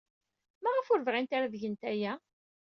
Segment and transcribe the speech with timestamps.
[0.63, 2.13] Maɣef ur bɣint ara ad gent aya?